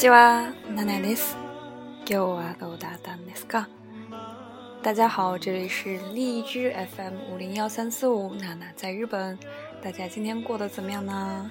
[0.00, 1.36] ちは、ナナです。
[2.06, 3.66] 今日はうだたんですか？
[4.84, 9.36] 大家好，这里是荔枝 FM 五零幺三四五，娜娜在日本，
[9.82, 11.50] 大家今天过得怎么样呢？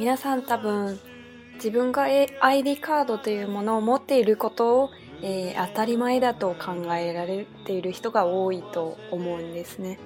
[0.00, 0.98] 皆さん多分。
[1.58, 4.90] 自分が ID カードというものを持っていることを、
[5.22, 9.98] えー、当たり前だと考えられている人が多いと思うんですね。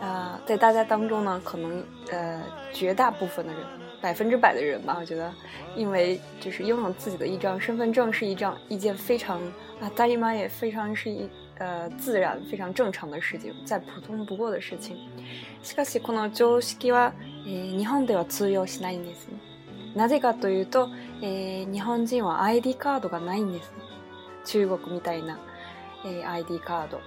[0.00, 2.42] 呃，在大家当中呢，可能呃
[2.72, 3.60] 绝大部分的人，
[4.00, 5.30] 百分之百的人吧，我觉得，
[5.76, 9.38] 因为就是拥有自己的一张身份证是一张一件非常
[9.80, 14.96] 啊大姨妈也非常是一呃自然非常正常的事情，再普通不过的事情。
[15.62, 17.12] しかしこの常識は、
[17.46, 19.49] えー、日本では通用しないんです、ね。
[19.94, 20.88] なぜかというと、
[21.22, 23.72] えー、日本人は ID カードがないんです。
[24.44, 25.38] 中国みたいな、
[26.04, 27.00] えー、ID カード。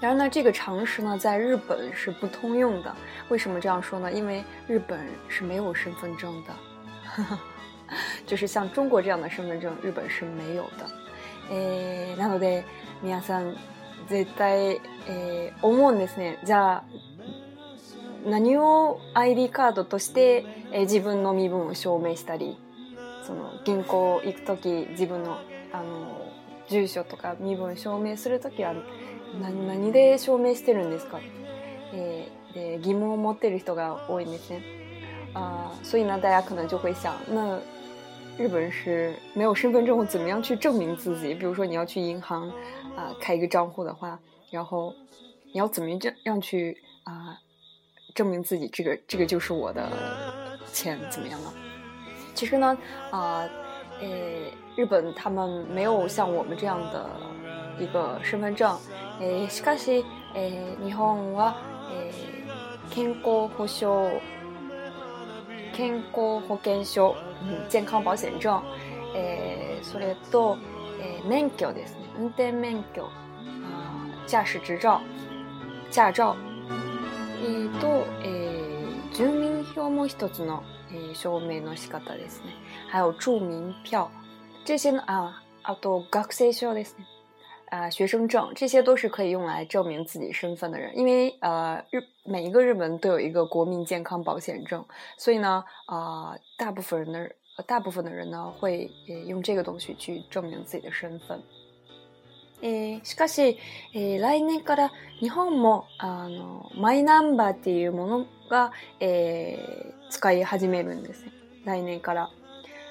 [0.00, 2.94] 然后呢，这个常识呢，在日本是不通用的。
[3.28, 4.12] 为什么这样说呢？
[4.12, 7.24] 因为日本是没有身份证的，
[8.26, 10.86] 就是像中国这样的身份证，日本是没有的。
[11.50, 12.64] えー、なので
[13.02, 13.54] 皆さん
[14.08, 16.38] 絶対、えー、思うんですね。
[16.44, 16.84] じゃあ
[18.28, 22.56] 何を ID カードとして、えー、自分の身分を証明したり
[23.24, 25.38] その銀行行く時自分の
[25.72, 26.32] あの
[26.68, 28.74] 住所とか身分証明する時は
[29.40, 31.20] 何何で証明してるんですか、
[31.94, 34.62] えー、で疑問を持ってる人が多いんですね。
[35.34, 37.60] あそうい以呢，大家可能就会想，那
[38.38, 41.34] 日本是没有身份证，我怎么样去证明自己？
[41.34, 42.48] 比如说你要去银行
[42.96, 44.18] 啊、呃、开一个账户的话，
[44.50, 44.94] 然后
[45.52, 45.90] 你要怎么
[46.24, 47.36] 样去啊、呃、
[48.16, 49.86] 证明自己，这个这个就是我的
[50.72, 51.52] 钱，怎么样呢？
[52.34, 52.76] 其实呢，
[53.10, 53.44] 啊，
[54.00, 54.08] 呃，
[54.74, 57.10] 日本他们没有像我们这样的
[57.78, 58.74] 一个身份证。
[59.20, 60.02] 诶，しかし、
[60.34, 61.54] 诶，日本は、
[61.90, 62.12] 诶、
[62.90, 64.10] 健康保障、
[65.74, 67.14] 健康保険証、
[67.68, 68.40] 健康保険証。
[68.40, 68.40] 嗯。
[68.40, 68.62] 健康保険証。
[69.14, 70.56] 诶，それと、
[71.00, 72.04] 诶、免許ですね。
[72.18, 73.00] 運転免許。
[73.64, 75.02] 啊，驾驶执照，
[75.90, 76.34] 驾照。
[77.46, 77.46] 和住民票，
[80.28, 82.28] つの、え张証明身份的证件。
[82.88, 84.10] 还有住民票，
[84.64, 85.40] 这些的啊，
[85.80, 86.84] 都考试需要的。
[87.68, 90.96] 啊，学生证，这些都是可以用来证明自己身份的人。
[90.96, 94.84] 因为呃，日每一个日本都有一个国民健康保险证，
[95.18, 97.32] 所以呢，啊，大部分人的
[97.66, 98.88] 大部分的人呢，会
[99.26, 101.42] 用这个东西去证明自己的身份。
[102.62, 103.56] えー、しかし、
[103.94, 111.24] えー、来年から日本もあのマイナンバーっていうものが、えー、使い始めるんです
[111.64, 112.30] 来年から。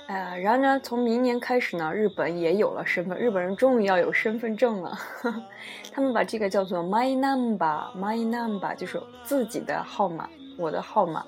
[0.07, 4.95] 呃，然而从明年开始呢，日本也有了身份，日本人终于要有身份证了。
[5.91, 11.25] 他们把这个叫做 “my number”，“my number” 就是自己的号码，我的号码。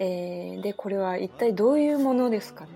[0.00, 2.70] えでこれは一体どういうものですかね。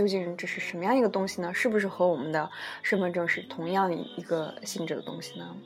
[0.00, 1.52] 究竟这是什么样一个东西呢？
[1.52, 2.48] 是不是和我们的
[2.82, 5.56] 身份证是同样一个性质的东西呢？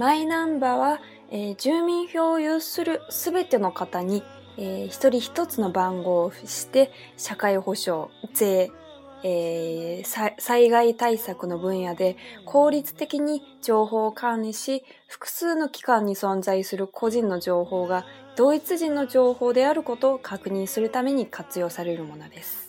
[0.00, 0.98] マイナンバーは、
[1.30, 4.24] えー、住民票を有するすべての方に、
[4.56, 8.72] えー、一人一つの番号をして社会保障、税、
[9.22, 18.06] えー、災害対策の分野で効率的に情報を管理し、複数の機関に存在する個人の情報が
[18.36, 22.68] 同一人の情報であることを確認するために活用されるものです。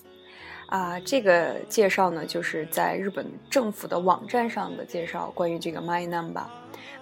[0.69, 6.43] 啊，这个介绍呢，就是在日本政府的网站上的介绍，关于这个 My Number。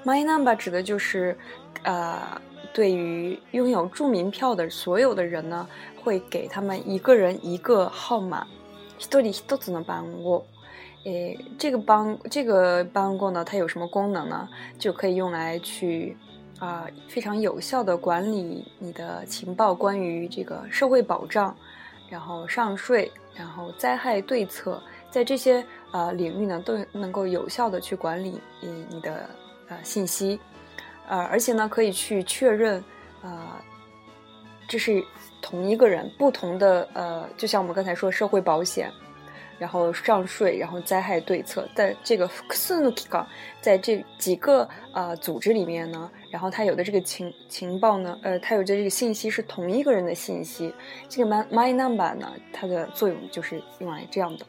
[0.04, 1.38] My Number 指的就是，
[1.84, 2.40] 呃，
[2.74, 5.68] 对于拥有住民票的所有的人呢，
[6.04, 8.46] 会给他们一个人一个号码。
[9.00, 10.46] 一人一 t o r y 的
[11.06, 14.48] 诶，这个帮这个帮公呢，它有什么功能呢？
[14.78, 16.16] 就可以用来去
[16.60, 21.56] 啊，非常有效的管理你的情报，关于这个社会保障，
[22.10, 24.80] 然后上税，然后灾害对策，
[25.10, 29.14] 在这些啊领域呢，都能够有效的去管理你你的
[29.70, 30.38] 啊信息，
[31.08, 32.84] 啊，而且呢，可以去确认
[33.24, 33.64] 啊，
[34.68, 35.02] 这是。
[35.42, 38.92] 同一个人，不同的呃，就像我们刚才说社会保险，
[39.58, 43.28] 然后上税，然后灾害对策，在这个福 u 斯 u n i k a
[43.62, 50.74] 在这几个呃组织里面呢，然后他有的这个情情报呢，呃，他有的这个信息是同一个人的信息。
[51.08, 54.46] 这个 My My Number 呢，它的作用就是用来这样的。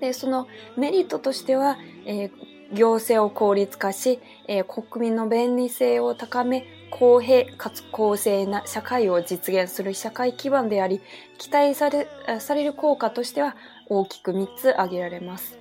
[0.00, 0.46] でその
[0.76, 1.76] メリットとしては、
[2.06, 2.28] え。
[2.72, 11.02] 行政を効率化し、えー、国民の便利性を高め、公平かつ公正な社会を実現する社会基盤であり、
[11.38, 12.06] 期待され
[12.40, 13.56] される効果としては
[13.88, 15.58] 大きく3つ挙げられます。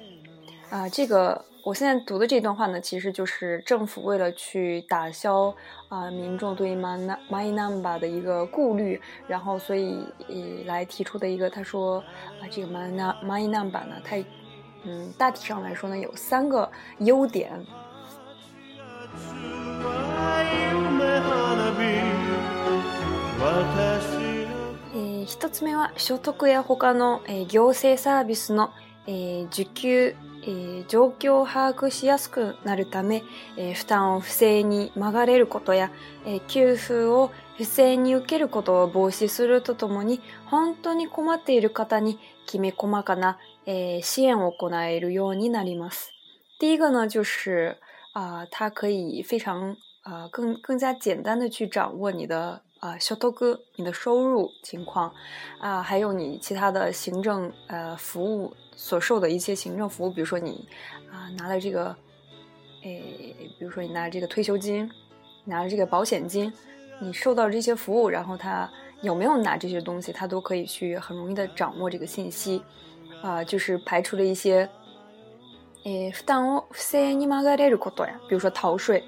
[0.71, 5.53] あ呃，这个我现在读的这段话呢，其实就是政府为了去打消
[5.89, 6.97] 啊、呃、民众对 my
[7.29, 10.05] my number 的一个顾虑，然后所以
[10.65, 12.05] 来提出的一个，他说啊、
[12.43, 12.89] 呃、这个 my
[13.23, 14.15] my number 呢，它
[14.83, 16.69] 嗯，大体上来说呢，有三个
[16.99, 17.51] 优点。
[24.93, 28.71] え1つ目は所得や他の、え行政サービスの、
[29.07, 30.15] え受給、
[30.47, 33.23] え状況を把握しやすくなるため、
[33.57, 35.91] え負担を不正に曲がれることや、
[36.25, 42.17] え給付を不正に受けることを防止するとともに本当に困っている方に
[42.47, 44.51] きめ細かな、诶，行我
[44.99, 45.87] るように你那里吗？
[46.59, 47.77] 第一个呢，就是
[48.13, 55.13] 啊，它可以非常啊，更更加简单的去掌握你的啊，小偷哥，你的收入情况，
[55.59, 60.67] 啊，还有你其他的行政呃服务所受的一些行政服务，比如说你
[61.11, 61.95] 啊拿了这个，
[62.81, 64.89] 诶，比如说你拿这个退休金，
[65.45, 66.51] 拿了这个保险金，
[66.99, 68.67] 你受到这些服务，然后他
[69.03, 72.63] 有没有拿这些东西，他都可以去很容易的掌握这个信息。
[73.21, 74.67] 啊，就是排除了一些，
[75.83, 76.11] 诶，
[78.27, 79.03] 比如说逃税，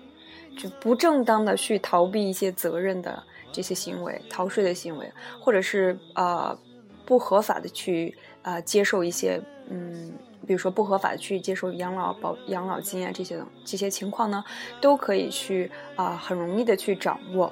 [0.57, 5.11] 就不正当的去逃避一些责任的这些行为，逃税的行为，
[5.41, 6.57] 或者是呃
[7.05, 10.13] 不合法的去啊接受一些，嗯，
[10.45, 14.43] 比如说不合法的去接受养老保养老金啊这些这些情况呢，
[14.79, 17.51] 都可以去啊很容易的去掌握。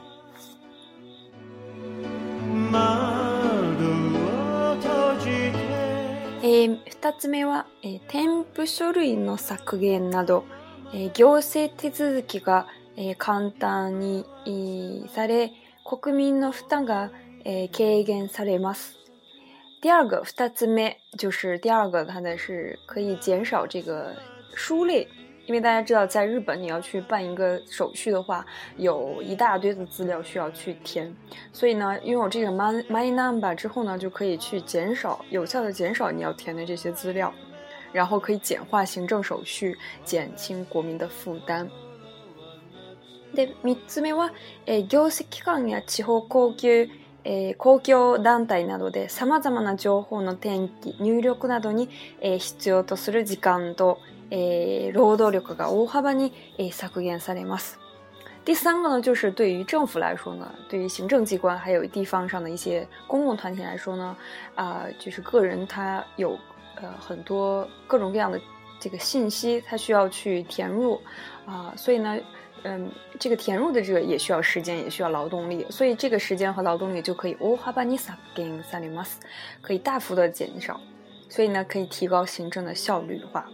[6.44, 10.44] えー、2つ目は、えー、添付書類の削減など、
[10.92, 12.66] えー、行政手続きが、
[12.98, 14.26] えー、簡単に、
[15.14, 15.52] され、
[15.86, 17.12] 国民の負担が、
[17.46, 18.96] えー、軽減されます。
[19.84, 24.16] 第二个，二つ目就是第二个，它的是可以减少这个
[24.56, 25.08] 书类。
[25.52, 28.46] 因为大家知道，在日本你要去办一个手续的话，
[28.78, 31.14] 有一大堆的资料需要去填，
[31.52, 37.34] 所以呢，拥有这个 number 之后呢，就可以去减少有效的减少你要填的这些资料，
[37.92, 41.68] 然后可以简化行政手续，减轻国民的负担。
[43.36, 44.30] で三つ目は、
[44.66, 46.88] え行政機関や地方公共
[47.26, 51.90] え公共団体などでさまざまな情報の転記、入力などに
[52.22, 53.98] え必要とする時間と。
[54.32, 57.78] 诶，ロードル閣下、お花ばに、え、サクヤンサリます。
[58.46, 64.16] 第三个呢，就是对于政府来说呢，对于行政机关还有地方上的一些公共团体来说呢，
[64.56, 66.40] 啊，就是个人他有
[66.76, 68.40] 呃很多各种各样的
[68.80, 70.98] 这个信息，他需要去填入
[71.46, 72.18] 啊，所以呢，
[72.64, 79.16] 嗯，这个填入的这个也需要时间，也需要劳动力，所以这个时间和劳动力就可以、哦哈巴尼萨クヤンサリます，
[79.62, 80.80] 可以大幅的减少，
[81.28, 83.46] 所以呢，可以提高行政的效率化。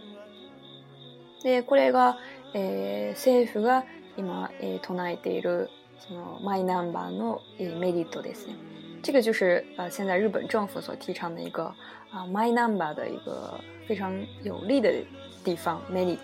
[1.42, 2.18] でこれが、
[2.54, 3.84] えー、政府が
[4.16, 8.54] 今、えー、唱えているそのマイナンバーの、えー、メリットですね。
[9.02, 11.66] 这个就是呃，现在日本政府所提倡的一个
[12.10, 14.92] 啊、呃、，My Number 的一个非常有利的
[15.44, 16.18] 地方 merit。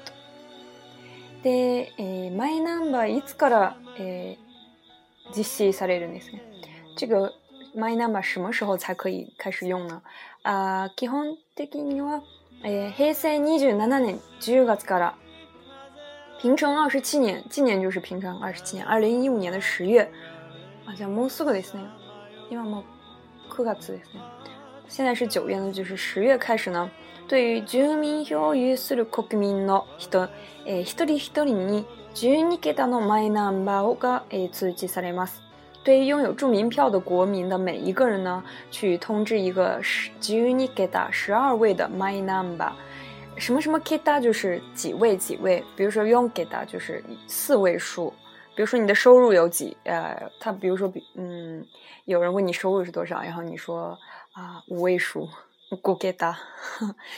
[1.42, 6.42] で、えー、My Number いつから、えー、実施されるんですね。
[6.96, 7.32] 这个
[7.76, 10.02] My Number 什么时候才可以开始用呢？
[10.42, 12.22] 啊、呃，基本的には
[12.66, 15.14] えー、平成27年10月から、
[16.38, 20.08] 平成二十七年、今年就是平成二十七年、二零一五年1十月。
[20.86, 21.82] あ、じゃあもうすぐですね。
[22.50, 22.82] 今も
[23.50, 24.20] う9月ですね。
[24.88, 26.90] 现在是九月の就是十月開始呢，
[27.28, 30.28] 对于住民票を有する国民の人、
[30.66, 35.43] えー、一人一人に12桁のマイナンバーが、えー、通知されます。
[35.84, 42.72] 对于拥有住民票的国民的每一个人呢，去通知一个十，给予你给他十二位的 my number，
[43.36, 48.08] 什么什么 kita 就是几位几位，比如说用けだ就是四位数，
[48.54, 51.62] 比如说你的收入有几，呃，他比如说比嗯，
[52.06, 53.90] 有人问你收入是多少，然后你说
[54.32, 55.28] 啊五位数、
[55.70, 56.34] g 五けだ，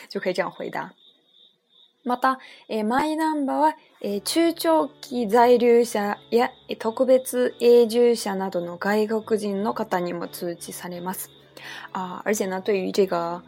[0.09, 0.91] 就可以这样回答。
[2.07, 11.31] また、えー、マイナンバーは、えー、中長期在留者や特別永住者などの外国人の方にも通知されます。
[11.93, 13.43] あ、而且呢，对于这个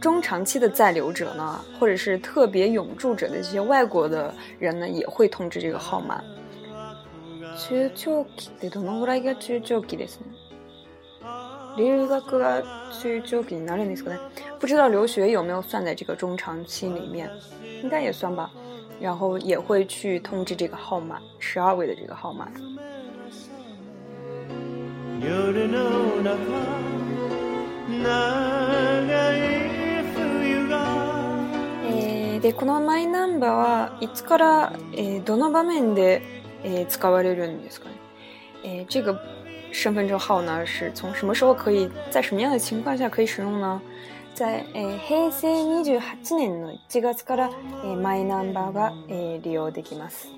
[0.00, 6.22] 中長期的在留者呢，或者是特別永住者的这些外国的人呢，也会通知这个号码。
[7.68, 10.26] 中長期ってどのぐらいが中長期ですね？
[11.76, 12.62] 留学が
[13.02, 14.18] 中長期になるんですかね？
[14.60, 17.28] 不知道留学有没有算在这个中长期里面，
[17.82, 18.50] 应该也算吧。
[19.00, 22.46] 然后也会去通知这个号码，十二位的这个号码。
[32.40, 36.20] でこのマイナンバーはいつから、えー、どの場面で、
[36.62, 37.94] えー、使われるんですかね？
[38.62, 39.18] えー、这个
[39.74, 40.64] 身份证号呢？
[40.64, 43.82] 是从什么时候可以在什么样的情况下可以使用呢？
[44.32, 44.84] 在平
[45.28, 47.50] 成二十八年の一月から
[48.00, 50.28] マイナンバー利用できます。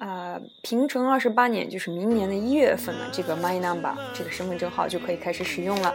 [0.00, 5.94] 啊，平成二十八年就是明年的一月份呢，这个マイナンバー这个身份证号就可以开始使用了。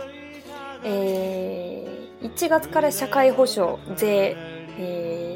[0.81, 4.35] 一月から社会保障税、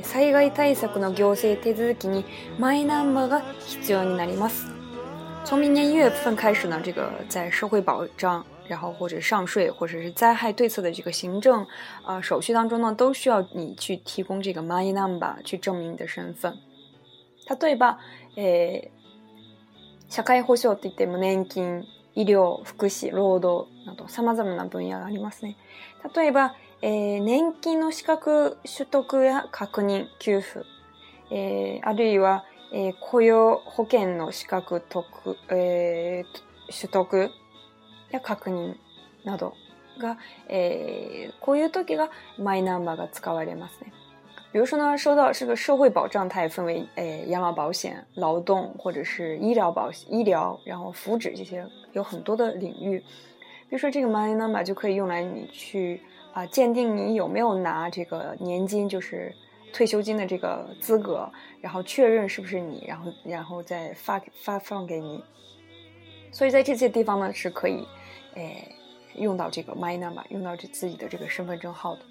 [0.02, 2.24] 災害対策の行政手続きに
[2.58, 4.75] マイナンバーが必要になります。
[5.46, 11.64] 从明年一月份开始呢，这个在社会保障，然后或者上税，或者是灾害对策的这个行政，
[12.08, 16.54] 呃，手续当中呢，都需要你去提供这个 My Number 去证明你的身份。
[17.48, 17.98] 例えば、
[18.36, 18.90] え、
[20.10, 21.86] 社会保険といっても年金、
[22.16, 25.56] 医療、福祉、労働などさまざまな分野がありますね。
[26.16, 30.62] 例えば、え、年金の資格取得や確認給付、
[31.30, 32.44] え、あるいは
[33.00, 35.06] 雇用保険の資格得
[35.50, 36.26] 取
[36.70, 37.30] 取得
[38.12, 38.76] や確認
[39.24, 39.54] など
[40.00, 40.18] が
[41.42, 43.94] こういう時がマイナンバーが使われますね。
[44.52, 46.88] 比如说呢，说到这个社会保障，它也分为
[47.28, 53.00] 养老保险、劳动或者是医疗保医疗，然后福祉这些有很多的领域。
[53.68, 56.02] 比如说这个 number 就可以用来你去
[56.34, 59.34] 啊鉴定你有没有拿这个年金，就是。
[59.76, 61.30] 退休金的这个资格，
[61.60, 65.22] 然后确认是不是你，然后然后再发发放给你。
[66.32, 67.86] 所以在这些地方呢，是可以，
[68.36, 68.70] 诶，
[69.18, 72.02] 用到这个 MINA 码，用到这自己的这个身份证号的。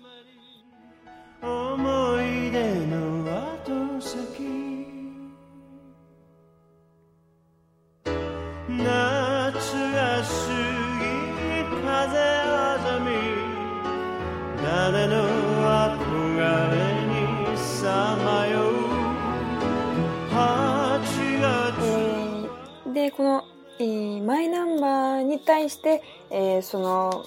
[23.11, 23.45] この、
[23.81, 27.25] えー、マイナンバーに対して、えー、その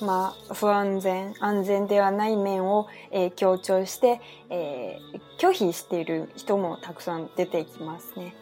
[0.00, 8.34] まあ、不安全安全ではない面を、えー、強調して、えー、拒否している人もたくさん出てきますね。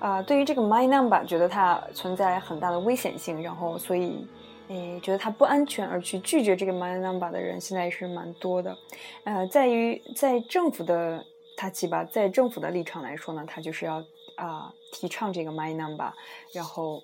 [0.00, 4.26] 啊、呃，对于这个 My Number，觉得它存在很大的危险性，然后所以，
[4.68, 8.76] 诶，觉得它不安全而去拒绝这个 My Number 的人，现在是蛮多的。
[9.24, 11.24] 呃，在于在政府的
[11.56, 14.04] 他起吧，在政府的立场来说呢，它就是要
[14.38, 16.12] 啊、呃、提倡这个 My Number，
[16.52, 17.02] 然后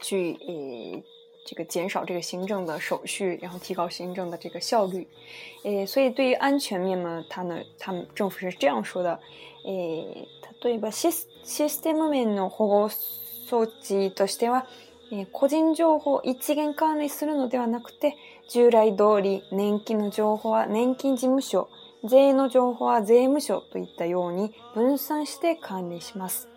[0.00, 1.02] 去呃
[1.44, 5.06] 这个减少这个行政的手续，然后提高行政的这个效率。
[5.62, 9.20] 呃，所以对于安全面呢，它呢，他们政府是这样说的，
[9.64, 12.88] 呃，例えばシスシステム面の保護
[13.46, 14.62] 装置としては。
[15.32, 18.14] 個人情報一元管理するのではなくて
[18.48, 21.68] 従来通り年金の情報は年金事務所
[22.08, 26.48] 税印的情報は税務署といったように分散して管理します。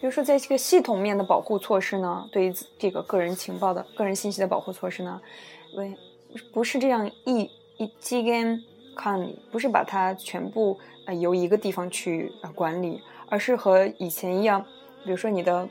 [0.00, 5.20] 比如说，在这个系统面的保护措施呢，对于这个个人情报的个人信息的保护措施呢，
[5.76, 5.96] 为
[6.52, 8.60] 不是这样一一一根
[8.96, 14.64] 管理，不是把它全部呃由一个地方去管理，而是和以前一样，
[15.04, 15.68] 比如说你的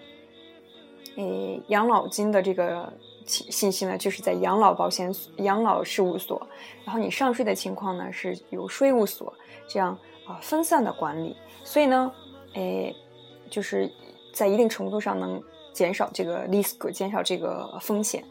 [1.18, 2.94] 呃养老金的这个。
[3.28, 6.42] 信息呢，就是在养老保险养老事务所，
[6.86, 9.32] 然后你上税的情况呢，是由税务所
[9.68, 12.12] 这样啊分散的管理，所以呢，
[12.54, 12.94] 诶，
[13.50, 13.92] 就是
[14.34, 15.42] 在一定程度上能
[15.74, 18.24] 减少这个 risk，减少这个风险。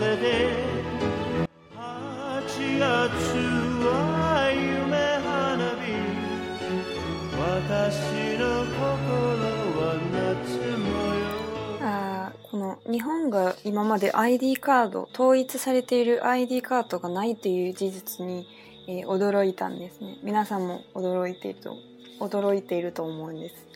[0.00, 0.14] せ8月
[1.74, 1.82] は
[4.54, 5.90] 夢花火
[7.36, 8.78] 私の心
[9.74, 10.86] は夏模
[11.80, 18.46] 様あこの日本が今まで ID カード統一されている ID カードがないという事実に、
[18.86, 21.76] えー、驚いたんですね皆さんも驚いていると
[22.20, 23.66] 驚いていると思うんです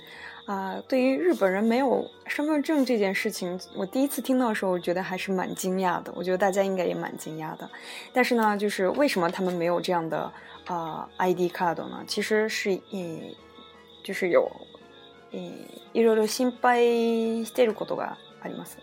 [0.46, 6.12] 啊，对于日本人没有身份证这件事情，我第一次听到的时候，我觉得还是蛮惊讶的。
[6.16, 7.70] 我觉得大家应该也蛮惊讶的。
[8.12, 10.30] 但是呢，就是为什么他们没有这样的
[10.66, 12.02] 啊 ID card 呢？
[12.08, 13.36] 其实是以
[14.02, 14.50] 就是有，
[15.30, 15.52] 嗯，
[15.92, 18.78] 一六六心配していることがあります。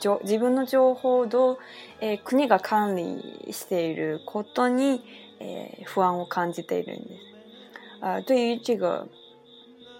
[0.00, 1.56] じ自分の情報を
[2.00, 5.00] え国が管理していることに
[5.38, 8.04] え不安を感じているんです。
[8.04, 9.06] 啊，对于这个。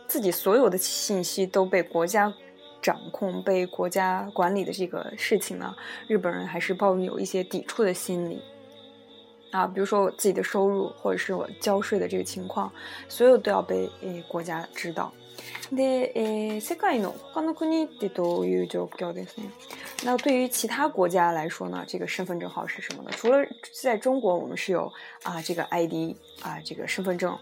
[0.06, 2.32] 自己所有的信息都被国家
[2.82, 5.74] 掌控、被国家管理的这个事情呢，
[6.06, 8.42] 日本人还是抱有一些抵触的心理
[9.50, 9.66] 啊。
[9.66, 12.70] 比如说我自己的收入或者是我交税的这个情况，
[13.08, 15.12] 所有都要被诶、国家知道。
[15.68, 16.06] 那
[20.02, 23.10] 那对于其他国家来说呢，这个身份证号是什么呢？
[23.14, 23.38] 除了
[23.82, 24.92] 在中国，我们是有
[25.24, 27.36] 啊这个 ID 啊这个身份证，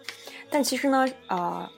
[0.49, 1.69] 但其实呢，呃。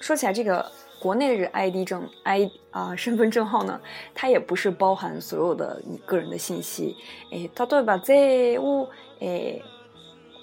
[0.00, 3.80] 说起来，这个国内的 I D 证 I 啊 身份证号呢，
[4.14, 6.96] 它也不是包含所有的你个人的信息。
[7.32, 8.88] 诶，例えば税を
[9.20, 9.62] え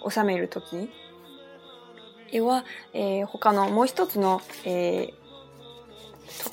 [0.04, 0.90] 納めるとき、
[2.32, 5.14] えはえ他のもう一つのえ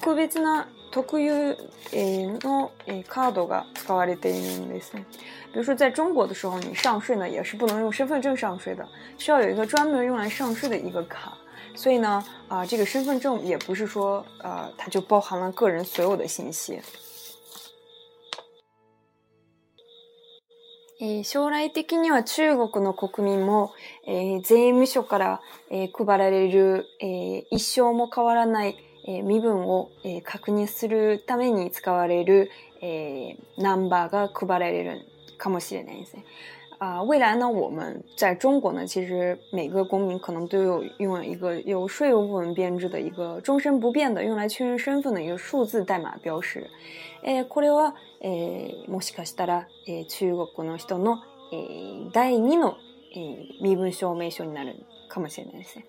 [0.00, 1.56] 特別な特有
[1.92, 5.04] えのえカードが使われているんですね。
[5.52, 8.86] 比如说在中国的时候，你上税呢也是不能用身份证上税的，
[9.18, 11.39] 需要有一个专门用来上税的一个卡。
[11.76, 16.80] 所以呢，啊、呃，这个身份证也不是说，呃，它就包含了个人所有的信息。
[21.02, 23.70] え将来的には中国の国民も、
[24.06, 32.50] えー、税務署から、えー、配られる、え一生も変わらない、え身分を、え確認するために使われる、
[32.82, 35.00] えナンバーが配られる
[35.38, 36.26] かもしれないですね。
[36.80, 46.70] 啊，未来呢，我们在中国呢，其实每个公民可能都有拥有一个由税务部门编制的一个终身不变的用来确认身份的一个数字代码标识。
[47.22, 51.18] 诶，これは诶もしかしたら诶中国の人の
[51.52, 54.74] 诶第二のう秘密証明書になる
[55.10, 55.84] かもしれないし、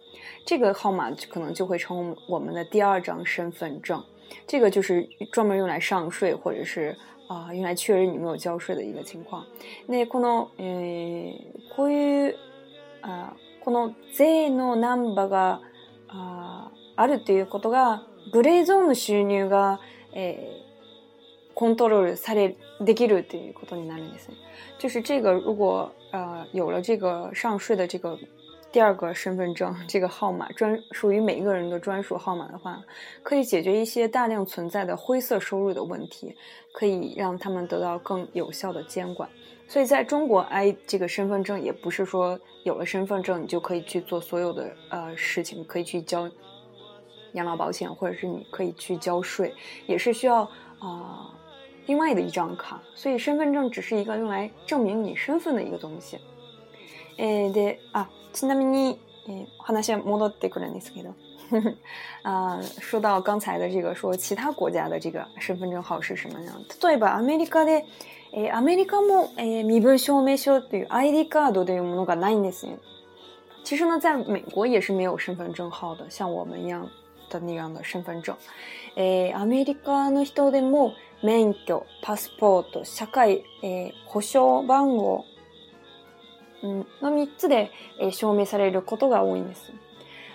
[0.46, 4.04] 这个号码就可能就会成为我们的第二张身份证，
[4.46, 6.98] 这个就是专门用来上税或者是。
[7.34, 9.44] あ用来确认你没有交税的一个情況。
[9.88, 12.36] で、この、えー、こういう
[13.04, 15.62] あこの税のナンバーが
[16.10, 19.80] ああるっていうことが、グレーゾーンの収入が、
[20.14, 24.36] えー、コントロールされ、できるっていうことになるんですね。
[24.82, 28.18] 就是这个、如果、呃、有了这个上税的这个
[28.72, 32.82] 第二个身份证这个号码专属于每一个人的专属号码的话，
[33.22, 36.36] 可以解决一些大量存在的灰色收入的问题，
[36.72, 39.28] 可以让他们得到更有效的监管。
[39.68, 46.30] 所以，在中国，哎，这个身份证也不是说有了身份证你就可以去做所有的呃事情，可以去交
[47.34, 49.54] 养老保险，或者是你可以去交税，
[49.86, 50.42] 也是需要
[50.80, 51.34] 啊
[51.88, 52.82] 另外的一张卡。
[52.96, 56.18] 所以，身份证只是一个用来证明你身份的一个东西。
[57.18, 58.10] 哎对啊。
[58.34, 61.16] ちなみに、え話は戻ってくるんですけど。
[62.24, 66.54] 啊 呃，说到刚才的这个，说其他国家的这个身份证号是什么呢？
[66.82, 67.86] 例えばアメリカで、
[68.32, 72.78] えアメリカも、え身分証明書という ID カードというものがないんですね。
[73.64, 76.90] 其实呢，在美国也是没有身份证号的，像我们一样
[77.30, 78.36] 的那样的身份证。
[78.96, 85.26] えー、アメリカの人でも免許、パスポート、社会、え保証番号、
[86.64, 89.72] 嗯，那么这得诶需要描来的 k o 感 o g 意思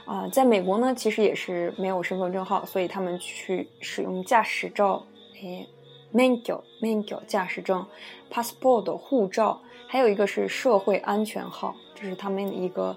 [0.06, 5.04] 啊，在美国呢，其实也是没有身份证号，所以他们去使用驾驶照
[5.40, 5.68] 诶
[6.12, 7.84] m a n g o m a n g o 驾驶证
[8.30, 12.96] ，passport，护照，还有一个是社会安全号，这是他们一个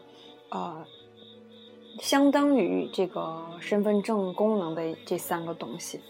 [0.49, 0.83] 呃
[1.99, 6.01] 相当于这个身份证功能的这三个东西。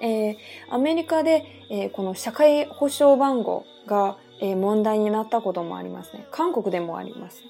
[0.00, 0.36] 诶，
[0.70, 6.26] アメリカで诶この社会保障番号が诶，問題になったこともありますね。
[6.30, 7.42] 韓国でもあります。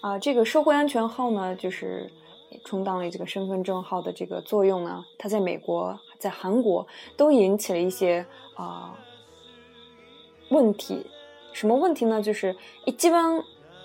[0.00, 2.10] 啊，这个社会安全号呢，就是
[2.64, 5.04] 充当了这个身份证号的这个作用呢。
[5.18, 8.24] 它在美国、在韩国都引起了一些
[8.56, 8.98] 啊
[10.50, 11.06] 问题。
[11.52, 12.22] 什么问题呢？
[12.22, 12.56] 就是
[12.86, 13.42] 一番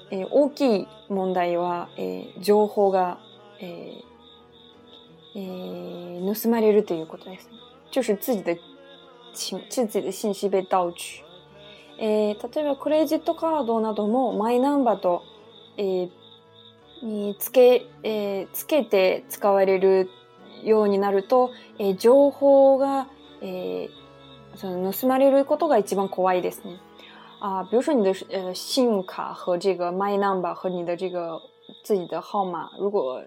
[0.10, 3.18] え大きい問題はえ情報が
[3.60, 4.02] え
[5.36, 7.48] え盗まれるということです。
[7.92, 8.58] 就是自己的
[9.34, 11.24] 情，自己的信息被盗取。
[12.02, 15.22] えー、例えばクレジットカードなどもマイナンバーと、
[15.78, 16.10] えー、
[17.04, 20.10] につけ、えー、つけて使われる
[20.64, 23.08] ようになると、えー、情報が、
[23.42, 26.78] えー、その盗まれることが一番怖いですね。
[27.42, 31.42] 啊，比如说你的呃信用卡和这个 My Number 和你的这个
[31.84, 33.24] 自己的号码，如果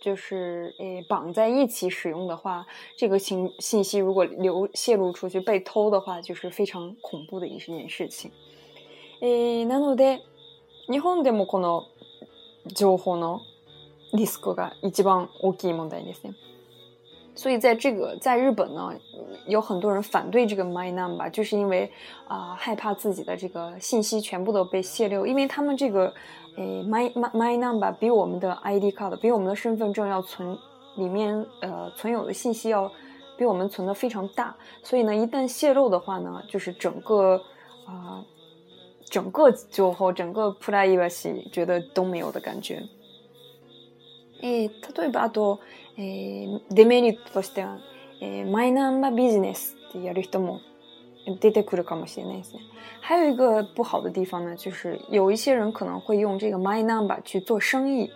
[0.00, 8.32] 就是诶，绑在一起使用的话，这个信信息如果流泄露出去、被偷的话，就是非常恐怖的一件事情。
[9.20, 10.20] 诶，なので
[10.88, 11.84] 日本でもこの
[12.74, 13.40] 情報の
[14.14, 16.34] リスクが一番大きい問題ですね。
[17.36, 18.92] 所以在这个在日本呢，
[19.46, 21.90] 有很多人反对这个 My Number，就是因为
[22.26, 26.14] 啊害怕自己的这个信息全部都被泄露，因为他们这个。
[26.56, 30.58] 诶，my my my number 比我们的 ID card，比我们的身份证要存
[30.96, 32.90] 里面，呃，存有的信息要
[33.36, 37.40] 比我们存的非常大，所以呢，一旦泄露的话呢，就是整个
[37.86, 38.24] 啊，
[39.04, 42.82] 整个就后整个プライベシ y 觉得都没有的感觉。
[44.42, 45.60] え、例えばあと、
[45.98, 47.76] え、デメリットとしては、
[48.22, 50.60] え、マイナンバービジネスってやる人も。
[51.38, 52.60] 出てくるかもしれないですね。
[53.00, 58.10] 还有一个不好的地方呢，就是有一些人可能会用这个 my number 去做生意。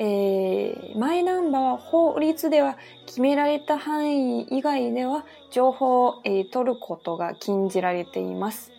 [0.00, 8.70] えー、マイナンバーは法律では決められた範囲以外では情報を、えー、取ることが禁じられています。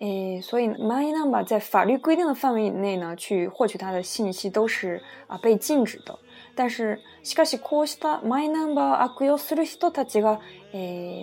[0.00, 5.02] 诶，所以 My n u m b 在法律规定的范围内呢，去获取它的信息都是
[5.42, 6.18] 被禁止的。
[6.54, 10.40] 但是，しかしこうしたマイナンバー悪用する人たちが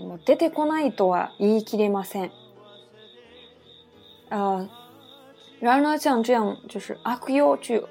[0.07, 2.31] もう出てこないとは言い切れません。
[4.29, 4.67] 啊，
[5.59, 7.87] 然而呢，像这样就是阿 Q 就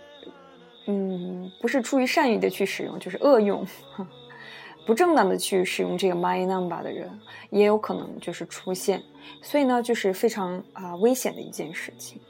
[0.87, 3.65] 嗯，不是出于善意的去使用，就是恶用，
[4.87, 7.09] 不正当的去使用这个 number 的人，
[7.51, 9.03] 也有可能就是出现，
[9.43, 12.21] 所以呢，就是非常啊危险的一件事情。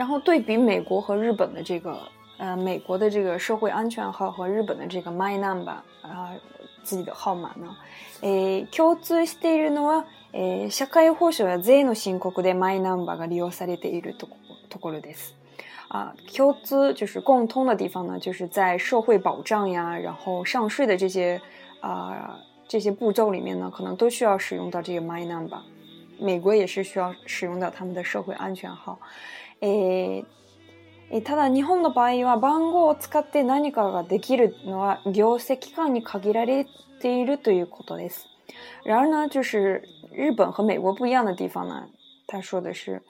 [0.00, 1.98] 然后对比美国和日本的这个，
[2.38, 6.30] 呃，美国的这个社会安全号和日本的这个 My マイナン e ー啊，
[6.82, 7.76] 自己的号码呢，
[8.22, 14.26] 诶，共通しているのは、诶，社会保障や税の申告でマイナンバーが利用されていると
[14.70, 15.34] ところです。
[15.90, 21.38] 啊，共通就是共通的地方呢，就是在社会保障呀，然后上税的这些
[21.82, 25.56] 啊这些步骤里面呢，可能都需要使用到这个 My マイナン e ー。
[26.18, 28.98] 美国也是需要使用到他们的社会安全号。
[29.62, 30.24] えー、
[31.10, 36.66] えただ日本の場合は番号を使って何かができるのは行政機関に限られ
[37.02, 38.26] ているということです。
[38.84, 41.88] 然而呢，就是日本和美国不一样的地方呢，
[42.26, 43.02] 他说的是，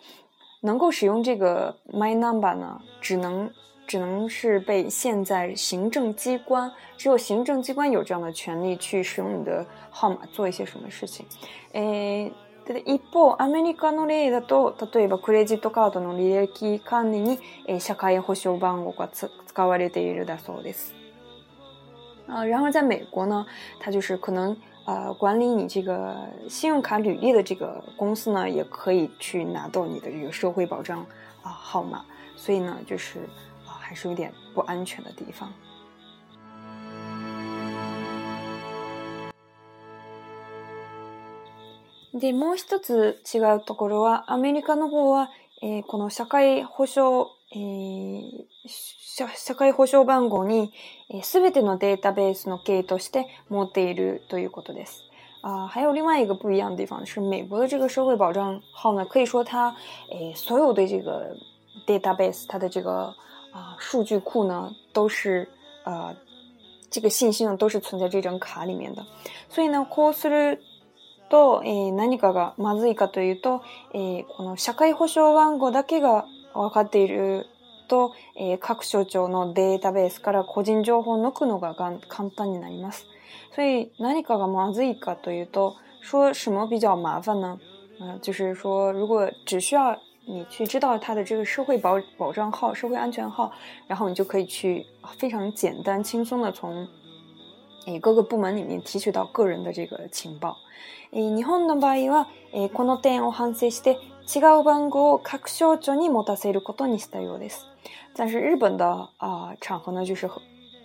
[0.62, 3.50] 能够使用这个 My Number 呢，只能
[3.86, 11.24] 只能是被限在行政机关，只有行政机关有这样的权利去使用你的号码做一些什么事情。
[11.72, 12.49] え哎。
[12.78, 17.38] 一方，リカの例だと、例えばクレジットカードの履歴管理に
[17.80, 20.94] 社会保証番号が使われているだそうです。
[22.28, 23.44] 啊，然后在美国呢，
[23.80, 26.16] 它就是可能啊，管理你这个
[26.48, 31.00] 信用卡履历的这个公司呢，也可以去拿到你的这个社会保障
[31.42, 32.04] 啊号码，
[32.37, 33.18] 所以呢，就是
[33.66, 35.52] 啊，还是有点不安全的地方。
[42.14, 45.31] で、もう一つ違うところは、アメリカの方は、
[45.62, 48.23] えー、この社会保障、えー、
[49.37, 50.73] 社会保障番号に、
[51.23, 55.05] す、べ、てのデータベースの系として持っているということです。
[55.42, 59.68] 啊、呃，还有另外一个不一样的地方是，美国的这个社会保障号呢，可以说它，
[60.11, 61.35] 诶、呃，所有的这个
[61.87, 63.05] database，它的这个
[63.53, 65.49] 啊、呃、数据库呢，都是
[65.85, 66.14] 呃
[66.90, 69.03] 这个信息呢都是存在这张卡里面的。
[69.49, 70.61] 所以呢，こうする
[71.31, 73.62] と、えー、何かがまずいかというと、
[73.95, 77.47] えー、この社会保障番号だけが分かっている
[77.88, 83.07] と、えー、各省庁のデータベースから個人情報を抜くのが簡単になります。
[83.55, 87.59] 所以何かがまずいかというと、说什么比较麻烦呢？
[88.01, 93.53] 嗯、呃，就是说，如果只需要你去知道他的这个社会保保障号、社会安全号，
[93.87, 94.85] 然后你就可以去
[95.16, 96.88] 非常简单、轻松的从
[97.87, 100.59] 诶，各个部门里面提取到个人的这个情报。
[101.12, 107.62] 诶，日本の場合は、诶この点を反省して、違う番号を省庁に持たせることにしたようです。
[108.14, 110.29] 但是日本的啊场合呢，就是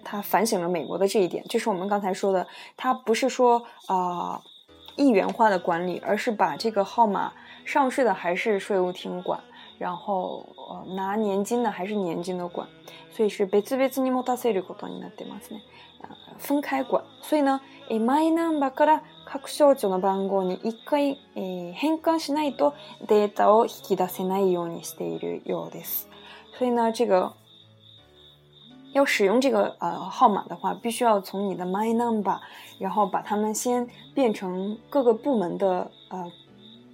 [0.04, 4.42] 他反省了美国的这一点，就是我们刚才说的，他不是说啊
[4.96, 7.34] 一元化的管理，而是把这个号码
[7.66, 9.40] 上市的还是税务厅管，
[9.78, 12.68] 然后呃拿年金的还是年金的管，
[13.12, 15.60] 所以是別々に持たせることになってますね。
[16.38, 17.04] 分开管。
[17.22, 19.02] 所以呢，My Number 从
[19.42, 21.18] 各小条的番号，一回
[21.74, 22.74] 変換しないと
[23.08, 26.08] データを引き出せないようにしているようです。
[26.58, 27.34] 所以呢，这个
[28.94, 32.40] 要使用这个呃号码的话，必须要从你的 My Number，
[32.80, 36.32] 然后把它们先变成各个部门的呃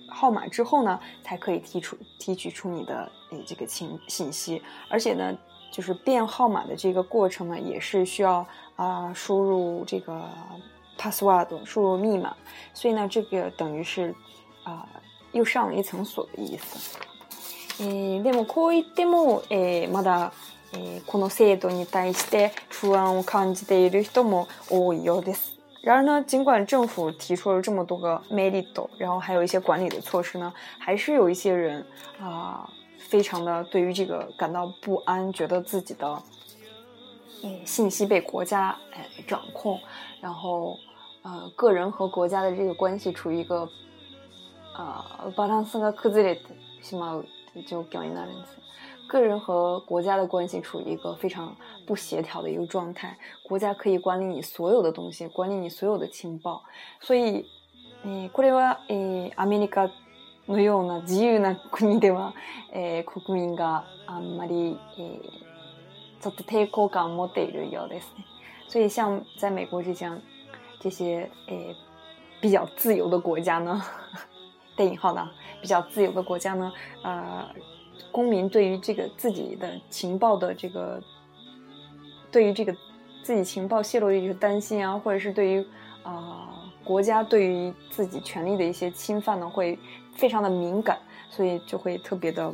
[0.09, 5.37] 号码之后呢，才可以提出提取出你的诶、这个信信息，而且呢。
[5.71, 10.21] 就是变号码的这个过程呢，也是需要啊输入这个
[10.99, 12.35] password 输入密码，
[12.73, 14.13] 所以呢，这个等于是
[14.65, 14.87] 啊
[15.31, 16.97] 又上了一层锁的意思。
[17.79, 20.33] 诶，でもこう言っても、え、まだ、
[20.73, 25.57] え、この制度に対して不安を感じている人も多いようです。
[25.81, 31.85] 然而呢，尽管政府提出了这么多个 m e リ i t 然后还有一些管理的措施呢，还是有一些人
[32.19, 32.69] 啊。
[33.11, 36.23] 非常的对于这个感到不安，觉得自己的，
[37.43, 39.77] 嗯，信息被国家哎掌控，
[40.21, 40.79] 然后，
[41.21, 43.67] 呃，个人和国家的这个关系处于一个，
[44.73, 47.21] 啊，巴ランスが崩れた。
[47.67, 48.55] 就表现那样子，
[49.09, 51.53] 个人和国家的关系处于一个非常
[51.85, 56.63] 不协调的一个状态，国家可以管理你所有的东西，管理你所有的情报，
[57.01, 57.45] 所以，
[58.31, 58.77] これは
[59.35, 59.91] アメリカ。
[60.51, 62.33] のような自由な国では、
[63.25, 64.77] 国民があんまり
[66.19, 68.25] ちょっと抵抗感持っているようですね。
[68.67, 70.19] 所以像在美国这样
[70.79, 71.75] 这些诶
[72.41, 73.81] 比较自由的国家呢，
[74.77, 75.27] 带 引号的
[75.61, 77.49] 比较自由的国家呢，啊，
[78.11, 81.01] 公民对于这个自己的情报的这个，
[82.31, 82.75] 对于这个
[83.23, 85.65] 自己情报泄露的一个担心啊，或者是对于
[86.03, 86.50] 啊。
[86.91, 89.79] 国家对于自己权利的一些侵犯呢，会
[90.13, 90.99] 非常的敏感，
[91.29, 92.47] 所以就会特别的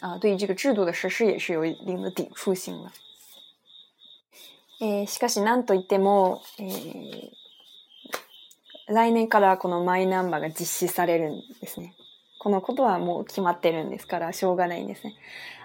[0.00, 2.90] 啊、呃，对于这个制度的实施也是有一定的抵触性的。
[4.80, 11.94] えー、しかしなんと言っても、えー、来年からこのマイナンバーが実施されるんですね。
[12.40, 15.14] このことはもう決まってるんですから、しょうがないんですね。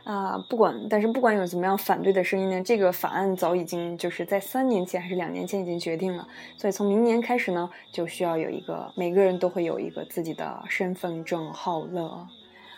[0.06, 12.30] 啊，不管，但是不管有怎么样反对的声音呢，这个法案早已经就是在三年前还是两年前已经决定了，所以从明年开始呢，就需要有一个每个人都会有一个自己的身份证号了，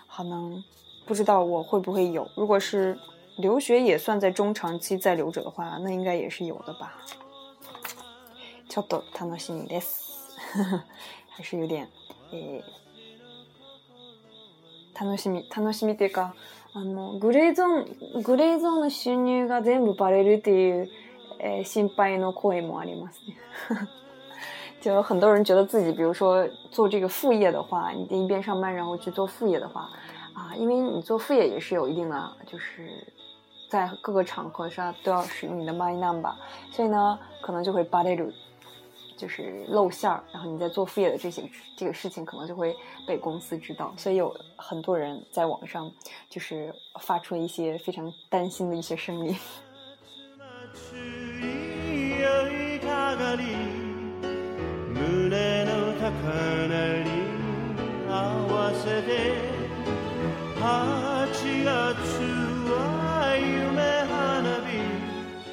[0.08, 0.64] 好呢，
[1.06, 2.98] 不知道我会不会有，如果是
[3.36, 6.96] 留学也算在中长期在留着的话，那应该也是有的吧。
[8.70, 10.38] 叫“的楽しみです”，
[11.36, 11.90] 还是有点，
[12.32, 12.64] 诶，
[14.96, 16.32] 楽しみ、楽しみてか。
[16.80, 17.86] あのグレゾン
[18.24, 20.88] グレゾンの収入が全部バレるっていう
[21.66, 23.36] 心配の声もありますね。
[24.80, 29.90] 就有很多人觉得自己，比如说做这个副业的话，你一边上班，然后去做副业的话，
[30.36, 32.88] 啊，因为你做副业也是有一定的，就是
[33.72, 36.32] 在各个场合上都要使用你的 number，
[36.72, 38.32] 所以呢，可能就会バレる。
[39.18, 41.44] 就是露馅儿，然后你在做副业的这些
[41.76, 42.74] 这个事情，可能就会
[43.08, 45.92] 被公司知道，所以有很多人在网上
[46.30, 49.36] 就是发出了一些非常担心的一些声音。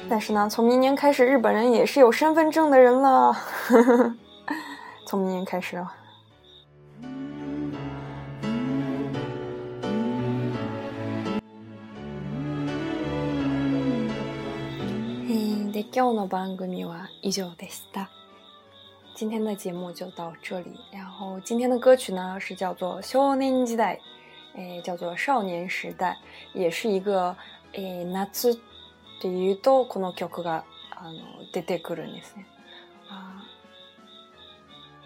[0.09, 3.35] 但是呢，从明年开始，日本人也是有身份证的人了。
[5.07, 5.95] 从明年开始啊。
[15.27, 17.83] 诶，今天的班歌女娃依旧得死
[19.15, 23.99] 今天的节目就到这里，然后今天的歌曲呢是叫做《少年时代》，
[24.57, 26.15] 诶，叫做《少年时代》，
[26.59, 27.35] 也是一个
[27.71, 28.25] 诶那
[29.19, 31.19] っていうとこの曲があの
[31.51, 32.45] 出てくるんですね。
[33.09, 33.41] あ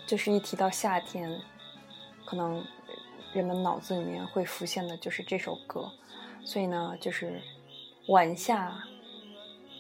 [0.08, 1.30] 就是一提到夏天，
[2.26, 2.66] 可能
[3.34, 5.92] 人们脑子里面会浮现的就是这首歌，
[6.44, 7.40] 所以呢，就是
[8.08, 8.74] 晚夏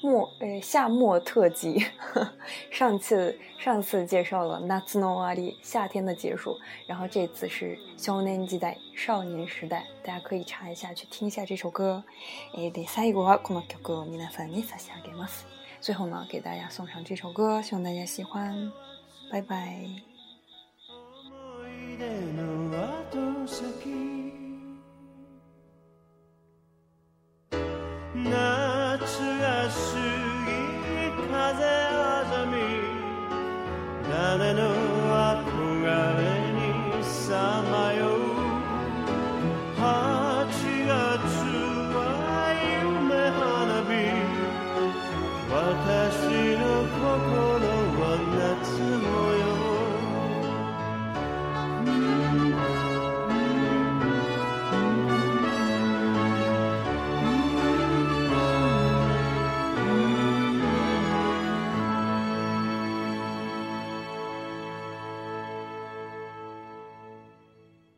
[0.01, 0.31] 莫
[0.61, 1.83] 夏末特辑。
[2.71, 5.17] 上次上次介绍了《n a t s no
[5.61, 6.57] 夏天的结束。
[6.87, 12.03] 然后这次是少年时代，少年时代，大家可以查一下去听一下这首歌。
[12.55, 15.45] 诶，で最後はこの曲を皆さんに差し上げます。
[15.81, 18.71] 最后呢，给大家送上这首歌，希望大家喜欢。
[19.31, 19.79] 拜拜。
[29.79, 29.79] しい
[31.31, 32.59] 風あざみ
[34.09, 34.78] 誰の